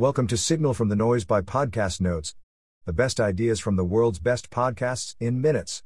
Welcome 0.00 0.28
to 0.28 0.38
Signal 0.38 0.72
from 0.72 0.88
the 0.88 0.96
Noise 0.96 1.26
by 1.26 1.42
Podcast 1.42 2.00
Notes, 2.00 2.34
the 2.86 2.92
best 2.94 3.20
ideas 3.20 3.60
from 3.60 3.76
the 3.76 3.84
world's 3.84 4.18
best 4.18 4.48
podcasts 4.48 5.14
in 5.20 5.42
minutes. 5.42 5.82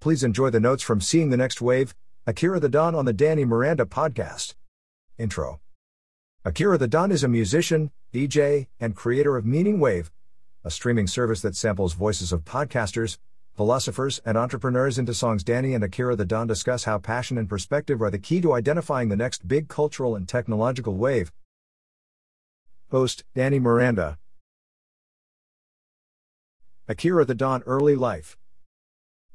Please 0.00 0.24
enjoy 0.24 0.50
the 0.50 0.58
notes 0.58 0.82
from 0.82 1.00
Seeing 1.00 1.30
the 1.30 1.36
Next 1.36 1.60
Wave, 1.60 1.94
Akira 2.26 2.58
the 2.58 2.68
Don 2.68 2.96
on 2.96 3.04
the 3.04 3.12
Danny 3.12 3.44
Miranda 3.44 3.84
podcast. 3.84 4.56
Intro 5.16 5.60
Akira 6.44 6.76
the 6.76 6.88
Don 6.88 7.12
is 7.12 7.22
a 7.22 7.28
musician, 7.28 7.92
DJ, 8.12 8.66
and 8.80 8.96
creator 8.96 9.36
of 9.36 9.46
Meaning 9.46 9.78
Wave, 9.78 10.10
a 10.64 10.70
streaming 10.72 11.06
service 11.06 11.40
that 11.42 11.54
samples 11.54 11.92
voices 11.92 12.32
of 12.32 12.44
podcasters, 12.44 13.16
philosophers, 13.54 14.20
and 14.24 14.36
entrepreneurs 14.36 14.98
into 14.98 15.14
songs. 15.14 15.44
Danny 15.44 15.72
and 15.72 15.84
Akira 15.84 16.16
the 16.16 16.24
Don 16.24 16.48
discuss 16.48 16.82
how 16.82 16.98
passion 16.98 17.38
and 17.38 17.48
perspective 17.48 18.02
are 18.02 18.10
the 18.10 18.18
key 18.18 18.40
to 18.40 18.54
identifying 18.54 19.08
the 19.08 19.14
next 19.14 19.46
big 19.46 19.68
cultural 19.68 20.16
and 20.16 20.28
technological 20.28 20.96
wave. 20.96 21.30
Host 22.92 23.24
Danny 23.34 23.58
Miranda. 23.58 24.16
Akira 26.86 27.24
the 27.24 27.34
Don 27.34 27.64
Early 27.64 27.96
Life. 27.96 28.38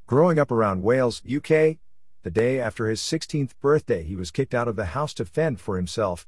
Growing 0.06 0.38
up 0.38 0.50
around 0.50 0.82
Wales, 0.82 1.20
UK, 1.26 1.76
the 2.22 2.30
day 2.30 2.58
after 2.58 2.88
his 2.88 3.02
16th 3.02 3.50
birthday, 3.60 4.04
he 4.04 4.16
was 4.16 4.30
kicked 4.30 4.54
out 4.54 4.68
of 4.68 4.76
the 4.76 4.86
house 4.96 5.12
to 5.14 5.26
fend 5.26 5.60
for 5.60 5.76
himself. 5.76 6.26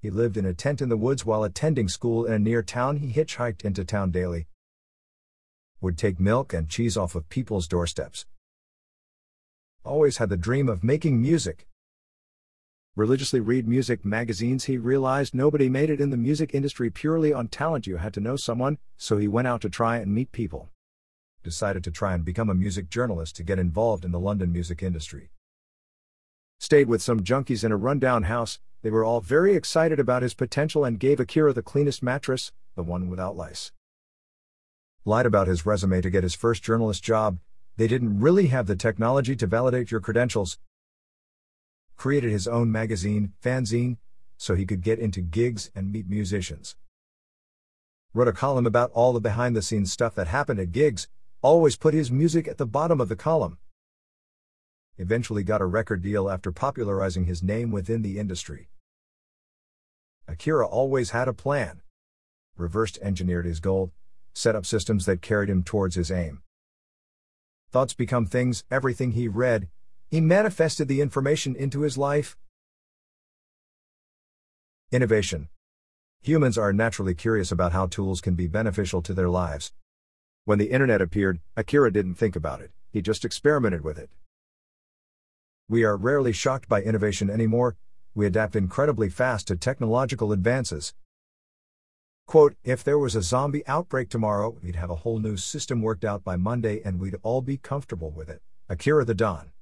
He 0.00 0.10
lived 0.10 0.36
in 0.36 0.44
a 0.44 0.52
tent 0.52 0.82
in 0.82 0.88
the 0.88 0.96
woods 0.96 1.24
while 1.24 1.44
attending 1.44 1.88
school 1.88 2.24
in 2.24 2.32
a 2.32 2.40
near 2.40 2.64
town. 2.64 2.96
He 2.96 3.12
hitchhiked 3.12 3.64
into 3.64 3.84
town 3.84 4.10
daily. 4.10 4.48
Would 5.80 5.96
take 5.96 6.18
milk 6.18 6.52
and 6.52 6.68
cheese 6.68 6.96
off 6.96 7.14
of 7.14 7.28
people's 7.28 7.68
doorsteps. 7.68 8.26
Always 9.84 10.16
had 10.16 10.28
the 10.28 10.36
dream 10.36 10.68
of 10.68 10.82
making 10.82 11.22
music 11.22 11.68
religiously 12.94 13.40
read 13.40 13.66
music 13.66 14.04
magazines, 14.04 14.64
he 14.64 14.76
realized 14.76 15.34
nobody 15.34 15.68
made 15.68 15.88
it 15.88 16.00
in 16.00 16.10
the 16.10 16.16
music 16.16 16.54
industry 16.54 16.90
purely 16.90 17.32
on 17.32 17.48
talent. 17.48 17.86
You 17.86 17.96
had 17.96 18.12
to 18.14 18.20
know 18.20 18.36
someone, 18.36 18.78
so 18.98 19.16
he 19.16 19.28
went 19.28 19.48
out 19.48 19.62
to 19.62 19.70
try 19.70 19.96
and 19.96 20.14
meet 20.14 20.30
people. 20.30 20.68
Decided 21.42 21.82
to 21.84 21.90
try 21.90 22.12
and 22.14 22.24
become 22.24 22.50
a 22.50 22.54
music 22.54 22.90
journalist 22.90 23.36
to 23.36 23.42
get 23.42 23.58
involved 23.58 24.04
in 24.04 24.12
the 24.12 24.20
London 24.20 24.52
music 24.52 24.82
industry. 24.82 25.30
Stayed 26.60 26.86
with 26.86 27.02
some 27.02 27.20
junkies 27.20 27.64
in 27.64 27.72
a 27.72 27.76
rundown 27.76 28.24
house, 28.24 28.58
they 28.82 28.90
were 28.90 29.04
all 29.04 29.20
very 29.20 29.54
excited 29.54 29.98
about 29.98 30.22
his 30.22 30.34
potential 30.34 30.84
and 30.84 31.00
gave 31.00 31.18
Akira 31.18 31.52
the 31.52 31.62
cleanest 31.62 32.02
mattress, 32.02 32.52
the 32.76 32.82
one 32.82 33.08
without 33.08 33.36
lice. 33.36 33.72
Lied 35.04 35.26
about 35.26 35.48
his 35.48 35.64
resume 35.64 36.00
to 36.02 36.10
get 36.10 36.22
his 36.22 36.34
first 36.34 36.62
journalist 36.62 37.02
job, 37.02 37.38
they 37.76 37.88
didn't 37.88 38.20
really 38.20 38.48
have 38.48 38.66
the 38.66 38.76
technology 38.76 39.34
to 39.34 39.46
validate 39.46 39.90
your 39.90 40.00
credentials, 40.00 40.58
created 42.02 42.32
his 42.32 42.48
own 42.48 42.72
magazine, 42.72 43.32
Fanzine, 43.40 43.96
so 44.36 44.56
he 44.56 44.66
could 44.66 44.80
get 44.80 44.98
into 44.98 45.20
gigs 45.20 45.70
and 45.72 45.92
meet 45.92 46.10
musicians. 46.10 46.74
Wrote 48.12 48.26
a 48.26 48.32
column 48.32 48.66
about 48.66 48.90
all 48.90 49.12
the 49.12 49.20
behind 49.20 49.54
the 49.54 49.62
scenes 49.62 49.92
stuff 49.92 50.12
that 50.16 50.26
happened 50.26 50.58
at 50.58 50.72
gigs, 50.72 51.06
always 51.42 51.76
put 51.76 51.94
his 51.94 52.10
music 52.10 52.48
at 52.48 52.58
the 52.58 52.66
bottom 52.66 53.00
of 53.00 53.08
the 53.08 53.14
column. 53.14 53.56
Eventually 54.98 55.44
got 55.44 55.60
a 55.60 55.64
record 55.64 56.02
deal 56.02 56.28
after 56.28 56.50
popularizing 56.50 57.26
his 57.26 57.40
name 57.40 57.70
within 57.70 58.02
the 58.02 58.18
industry. 58.18 58.68
Akira 60.26 60.66
always 60.66 61.10
had 61.10 61.28
a 61.28 61.32
plan. 61.32 61.82
Reversed 62.56 62.98
engineered 63.00 63.46
his 63.46 63.60
goal, 63.60 63.92
set 64.34 64.56
up 64.56 64.66
systems 64.66 65.06
that 65.06 65.22
carried 65.22 65.48
him 65.48 65.62
towards 65.62 65.94
his 65.94 66.10
aim. 66.10 66.42
Thoughts 67.70 67.94
become 67.94 68.26
things, 68.26 68.64
everything 68.72 69.12
he 69.12 69.28
read, 69.28 69.68
he 70.12 70.20
manifested 70.20 70.88
the 70.88 71.00
information 71.00 71.56
into 71.56 71.80
his 71.80 71.96
life. 71.96 72.36
Innovation. 74.92 75.48
Humans 76.20 76.58
are 76.58 76.70
naturally 76.74 77.14
curious 77.14 77.50
about 77.50 77.72
how 77.72 77.86
tools 77.86 78.20
can 78.20 78.34
be 78.34 78.46
beneficial 78.46 79.00
to 79.00 79.14
their 79.14 79.30
lives. 79.30 79.72
When 80.44 80.58
the 80.58 80.70
internet 80.70 81.00
appeared, 81.00 81.40
Akira 81.56 81.90
didn't 81.90 82.16
think 82.16 82.36
about 82.36 82.60
it, 82.60 82.72
he 82.90 83.00
just 83.00 83.24
experimented 83.24 83.84
with 83.84 83.96
it. 83.96 84.10
We 85.66 85.82
are 85.82 85.96
rarely 85.96 86.34
shocked 86.34 86.68
by 86.68 86.82
innovation 86.82 87.30
anymore, 87.30 87.76
we 88.14 88.26
adapt 88.26 88.54
incredibly 88.54 89.08
fast 89.08 89.48
to 89.48 89.56
technological 89.56 90.30
advances. 90.30 90.92
Quote, 92.26 92.54
if 92.64 92.84
there 92.84 92.98
was 92.98 93.16
a 93.16 93.22
zombie 93.22 93.66
outbreak 93.66 94.10
tomorrow, 94.10 94.58
we'd 94.62 94.76
have 94.76 94.90
a 94.90 94.96
whole 94.96 95.20
new 95.20 95.38
system 95.38 95.80
worked 95.80 96.04
out 96.04 96.22
by 96.22 96.36
Monday 96.36 96.82
and 96.84 97.00
we'd 97.00 97.16
all 97.22 97.40
be 97.40 97.56
comfortable 97.56 98.10
with 98.10 98.28
it. 98.28 98.42
Akira 98.68 99.06
the 99.06 99.14
Don. 99.14 99.52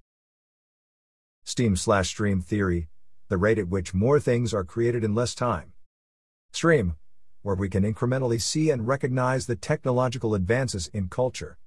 Steam 1.44 1.74
slash 1.74 2.08
stream 2.08 2.40
theory, 2.40 2.88
the 3.28 3.36
rate 3.36 3.58
at 3.58 3.68
which 3.68 3.94
more 3.94 4.20
things 4.20 4.52
are 4.52 4.64
created 4.64 5.02
in 5.02 5.14
less 5.14 5.34
time. 5.34 5.72
Stream, 6.52 6.96
where 7.42 7.54
we 7.54 7.68
can 7.68 7.82
incrementally 7.82 8.40
see 8.40 8.70
and 8.70 8.86
recognize 8.86 9.46
the 9.46 9.56
technological 9.56 10.34
advances 10.34 10.88
in 10.88 11.08
culture. 11.08 11.58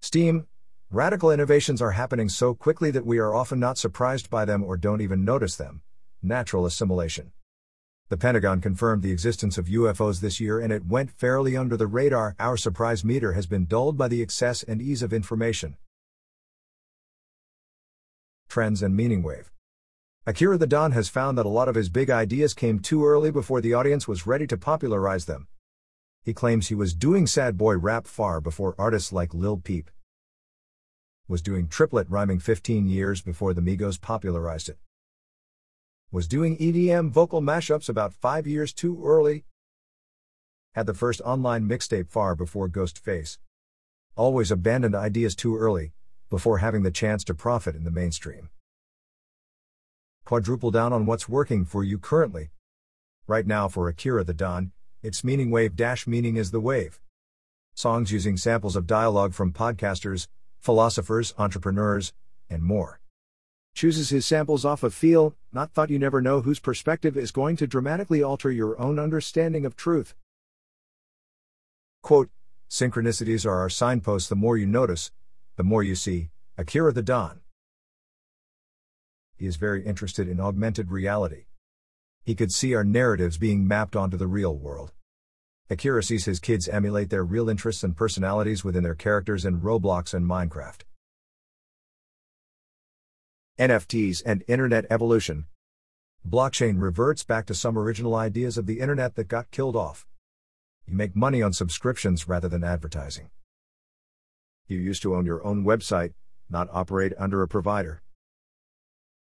Steam, 0.00 0.46
radical 0.90 1.30
innovations 1.30 1.80
are 1.80 1.92
happening 1.92 2.28
so 2.28 2.54
quickly 2.54 2.90
that 2.90 3.06
we 3.06 3.18
are 3.18 3.34
often 3.34 3.60
not 3.60 3.78
surprised 3.78 4.28
by 4.28 4.44
them 4.44 4.64
or 4.64 4.76
don't 4.76 5.00
even 5.00 5.24
notice 5.24 5.56
them. 5.56 5.82
Natural 6.22 6.66
assimilation. 6.66 7.32
The 8.08 8.16
Pentagon 8.16 8.60
confirmed 8.60 9.02
the 9.02 9.12
existence 9.12 9.56
of 9.56 9.66
UFOs 9.66 10.20
this 10.20 10.40
year 10.40 10.58
and 10.58 10.72
it 10.72 10.86
went 10.86 11.12
fairly 11.12 11.56
under 11.56 11.76
the 11.76 11.86
radar. 11.86 12.34
Our 12.40 12.56
surprise 12.56 13.04
meter 13.04 13.34
has 13.34 13.46
been 13.46 13.66
dulled 13.66 13.96
by 13.96 14.08
the 14.08 14.20
excess 14.20 14.62
and 14.64 14.82
ease 14.82 15.02
of 15.02 15.12
information 15.12 15.76
trends, 18.50 18.82
and 18.82 18.94
meaning 18.94 19.22
wave. 19.22 19.50
Akira 20.26 20.58
the 20.58 20.66
Don 20.66 20.92
has 20.92 21.08
found 21.08 21.38
that 21.38 21.46
a 21.46 21.48
lot 21.48 21.68
of 21.68 21.74
his 21.74 21.88
big 21.88 22.10
ideas 22.10 22.52
came 22.52 22.78
too 22.78 23.06
early 23.06 23.30
before 23.30 23.62
the 23.62 23.72
audience 23.72 24.06
was 24.06 24.26
ready 24.26 24.46
to 24.46 24.58
popularize 24.58 25.24
them. 25.24 25.48
He 26.22 26.34
claims 26.34 26.68
he 26.68 26.74
was 26.74 26.94
doing 26.94 27.26
sad 27.26 27.56
boy 27.56 27.78
rap 27.78 28.06
far 28.06 28.40
before 28.42 28.74
artists 28.76 29.12
like 29.12 29.32
Lil 29.32 29.56
Peep. 29.56 29.90
Was 31.26 31.40
doing 31.40 31.68
triplet 31.68 32.10
rhyming 32.10 32.38
15 32.38 32.86
years 32.86 33.22
before 33.22 33.54
the 33.54 33.62
Migos 33.62 33.98
popularized 33.98 34.68
it. 34.68 34.78
Was 36.12 36.28
doing 36.28 36.58
EDM 36.58 37.10
vocal 37.10 37.40
mashups 37.40 37.88
about 37.88 38.12
5 38.12 38.46
years 38.46 38.74
too 38.74 39.00
early. 39.02 39.44
Had 40.74 40.86
the 40.86 40.94
first 40.94 41.22
online 41.22 41.68
mixtape 41.68 42.10
far 42.10 42.34
before 42.34 42.68
Ghostface. 42.68 43.38
Always 44.16 44.50
abandoned 44.50 44.94
ideas 44.94 45.34
too 45.34 45.56
early, 45.56 45.92
before 46.30 46.58
having 46.58 46.82
the 46.82 46.90
chance 46.90 47.24
to 47.24 47.34
profit 47.34 47.74
in 47.76 47.84
the 47.84 47.90
mainstream. 47.90 48.48
Quadruple 50.24 50.70
down 50.70 50.92
on 50.92 51.06
what's 51.06 51.28
working 51.28 51.64
for 51.64 51.82
you 51.82 51.98
currently. 51.98 52.50
Right 53.26 53.46
now 53.46 53.68
for 53.68 53.88
Akira 53.88 54.24
the 54.24 54.32
Don, 54.32 54.72
it's 55.02 55.24
meaning 55.24 55.50
wave 55.50 55.76
dash 55.76 56.06
meaning 56.06 56.36
is 56.36 56.52
the 56.52 56.60
wave. 56.60 57.00
Songs 57.74 58.12
using 58.12 58.36
samples 58.36 58.76
of 58.76 58.86
dialogue 58.86 59.34
from 59.34 59.52
podcasters, 59.52 60.28
philosophers, 60.60 61.34
entrepreneurs, 61.38 62.12
and 62.48 62.62
more. 62.62 63.00
Chooses 63.74 64.10
his 64.10 64.26
samples 64.26 64.64
off 64.64 64.82
of 64.82 64.94
feel, 64.94 65.34
not 65.52 65.72
thought 65.72 65.90
you 65.90 65.98
never 65.98 66.20
know 66.20 66.42
whose 66.42 66.58
perspective 66.60 67.16
is 67.16 67.30
going 67.30 67.56
to 67.56 67.66
dramatically 67.66 68.22
alter 68.22 68.50
your 68.50 68.80
own 68.80 68.98
understanding 68.98 69.64
of 69.64 69.76
truth. 69.76 70.14
Quote, 72.02 72.30
Synchronicities 72.68 73.44
are 73.44 73.58
our 73.58 73.70
signposts 73.70 74.28
the 74.28 74.36
more 74.36 74.56
you 74.56 74.66
notice, 74.66 75.10
the 75.60 75.64
more 75.64 75.82
you 75.82 75.94
see, 75.94 76.30
Akira 76.56 76.90
the 76.90 77.02
Don. 77.02 77.40
He 79.36 79.44
is 79.44 79.56
very 79.56 79.84
interested 79.84 80.26
in 80.26 80.40
augmented 80.40 80.90
reality. 80.90 81.44
He 82.24 82.34
could 82.34 82.50
see 82.50 82.74
our 82.74 82.82
narratives 82.82 83.36
being 83.36 83.68
mapped 83.68 83.94
onto 83.94 84.16
the 84.16 84.26
real 84.26 84.56
world. 84.56 84.94
Akira 85.68 86.02
sees 86.02 86.24
his 86.24 86.40
kids 86.40 86.66
emulate 86.66 87.10
their 87.10 87.24
real 87.24 87.50
interests 87.50 87.84
and 87.84 87.94
personalities 87.94 88.64
within 88.64 88.84
their 88.84 88.94
characters 88.94 89.44
in 89.44 89.60
Roblox 89.60 90.14
and 90.14 90.24
Minecraft. 90.24 90.80
NFTs 93.58 94.22
and 94.24 94.42
Internet 94.48 94.86
Evolution 94.88 95.44
Blockchain 96.26 96.80
reverts 96.80 97.22
back 97.22 97.44
to 97.44 97.54
some 97.54 97.76
original 97.76 98.14
ideas 98.14 98.56
of 98.56 98.64
the 98.64 98.80
Internet 98.80 99.14
that 99.16 99.28
got 99.28 99.50
killed 99.50 99.76
off. 99.76 100.06
You 100.86 100.96
make 100.96 101.14
money 101.14 101.42
on 101.42 101.52
subscriptions 101.52 102.26
rather 102.26 102.48
than 102.48 102.64
advertising. 102.64 103.28
You 104.70 104.78
used 104.78 105.02
to 105.02 105.16
own 105.16 105.26
your 105.26 105.44
own 105.44 105.64
website, 105.64 106.12
not 106.48 106.68
operate 106.72 107.12
under 107.18 107.42
a 107.42 107.48
provider. 107.48 108.02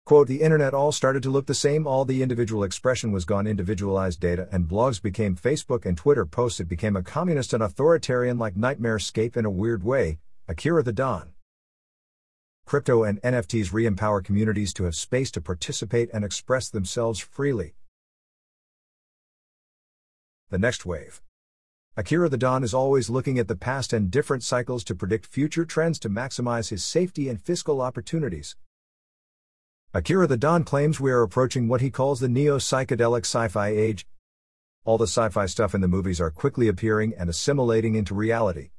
Quote, 0.06 0.28
the 0.28 0.42
internet 0.42 0.74
all 0.74 0.92
started 0.92 1.24
to 1.24 1.30
look 1.30 1.46
the 1.46 1.54
same, 1.54 1.88
all 1.88 2.04
the 2.04 2.22
individual 2.22 2.62
expression 2.62 3.14
was 3.14 3.24
gone, 3.24 3.48
individualized 3.48 4.20
data 4.20 4.50
and 4.52 4.68
blogs 4.68 5.02
became 5.02 5.38
Facebook 5.38 5.86
and 5.86 5.96
Twitter 5.96 6.26
posts, 6.26 6.60
it 6.60 6.68
became 6.68 6.98
a 6.98 7.04
communist 7.04 7.54
and 7.54 7.64
authoritarian 7.64 8.38
like 8.38 8.58
nightmare 8.58 9.00
scape 9.00 9.38
in 9.38 9.46
a 9.46 9.50
weird 9.50 9.82
way, 9.82 10.20
Akira 10.50 10.84
the 10.84 10.92
Don. 10.92 11.32
Crypto 12.66 13.04
and 13.04 13.22
NFTs 13.22 13.72
re 13.72 13.86
empower 13.86 14.22
communities 14.22 14.74
to 14.74 14.84
have 14.84 14.96
space 14.96 15.32
to 15.32 15.42
participate 15.42 16.10
and 16.14 16.26
express 16.26 16.70
themselves 16.70 17.20
freely. 17.20 17.76
The 20.50 20.60
next 20.60 20.86
wave. 20.86 21.22
Akira 22.00 22.30
the 22.30 22.38
Don 22.38 22.64
is 22.64 22.74
always 22.74 23.10
looking 23.10 23.40
at 23.40 23.50
the 23.50 23.58
past 23.58 23.92
and 23.92 24.10
different 24.10 24.42
cycles 24.42 24.86
to 24.86 24.96
predict 24.96 25.26
future 25.26 25.66
trends 25.66 26.00
to 26.00 26.10
maximize 26.10 26.70
his 26.70 26.82
safety 26.82 27.28
and 27.28 27.42
fiscal 27.42 27.82
opportunities. 27.82 28.56
Akira 29.94 30.26
the 30.26 30.38
Don 30.38 30.64
claims 30.64 31.02
we 31.02 31.12
are 31.12 31.24
approaching 31.24 31.68
what 31.68 31.82
he 31.82 31.92
calls 31.92 32.22
the 32.22 32.30
neo 32.30 32.58
psychedelic 32.58 33.26
sci 33.26 33.50
fi 33.50 33.68
age. 33.68 34.08
All 34.86 34.98
the 34.98 35.08
sci 35.08 35.28
fi 35.28 35.46
stuff 35.46 35.76
in 35.76 35.82
the 35.82 35.90
movies 35.90 36.22
are 36.22 36.32
quickly 36.32 36.70
appearing 36.70 37.14
and 37.18 37.30
assimilating 37.30 37.96
into 37.96 38.16
reality. 38.16 38.70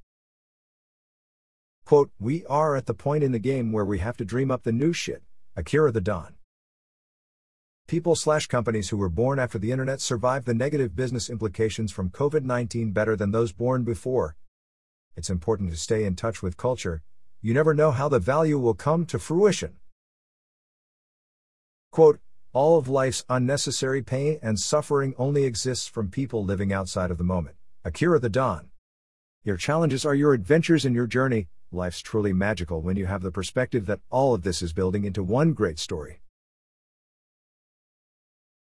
Quote, 1.85 2.11
We 2.19 2.47
are 2.47 2.75
at 2.75 2.87
the 2.87 2.95
point 2.95 3.23
in 3.23 3.33
the 3.33 3.39
game 3.39 3.71
where 3.71 3.85
we 3.85 3.99
have 3.99 4.17
to 4.17 4.25
dream 4.25 4.51
up 4.51 4.63
the 4.63 4.73
new 4.73 4.95
shit. 4.95 5.23
Akira 5.57 5.93
the 5.93 6.01
Don. 6.01 6.37
People 7.91 8.15
slash 8.15 8.47
companies 8.47 8.91
who 8.91 8.97
were 8.97 9.09
born 9.09 9.41
after 9.41 9.59
the 9.59 9.73
internet 9.73 10.01
survived 10.01 10.47
the 10.47 10.55
negative 10.55 10.95
business 10.95 11.29
implications 11.29 11.91
from 11.91 12.09
COVID 12.11 12.45
19 12.45 12.93
better 12.93 13.17
than 13.17 13.33
those 13.33 13.51
born 13.51 13.83
before. 13.83 14.37
It's 15.17 15.29
important 15.29 15.73
to 15.73 15.77
stay 15.77 16.05
in 16.05 16.15
touch 16.15 16.41
with 16.41 16.57
culture. 16.57 17.03
You 17.43 17.53
never 17.53 17.75
know 17.75 17.91
how 17.91 18.09
the 18.09 18.21
value 18.21 18.61
will 18.61 18.75
come 18.75 19.07
to 19.07 19.19
fruition. 19.19 19.79
Quote, 21.91 22.21
all 22.53 22.79
of 22.79 22.87
life's 22.87 23.25
unnecessary 23.29 24.03
pain 24.03 24.39
and 24.41 24.61
suffering 24.61 25.13
only 25.19 25.43
exists 25.43 25.89
from 25.89 26.11
people 26.11 26.45
living 26.45 26.73
outside 26.73 27.11
of 27.11 27.19
the 27.19 27.25
moment. 27.25 27.57
Akira 27.85 28.21
the 28.21 28.29
Don. 28.29 28.71
Your 29.43 29.57
challenges 29.57 30.07
are 30.07 30.15
your 30.15 30.33
adventures 30.33 30.85
in 30.85 30.95
your 30.95 31.09
journey, 31.09 31.49
life's 31.73 32.03
truly 32.03 32.33
magical 32.33 32.83
when 32.83 32.97
you 32.97 33.07
have 33.07 33.23
the 33.23 33.33
perspective 33.33 33.87
that 33.87 33.99
all 34.11 34.33
of 34.33 34.43
this 34.43 34.63
is 34.63 34.73
building 34.73 35.05
into 35.05 35.25
one 35.25 35.55
great 35.55 35.81
story. 35.81 36.21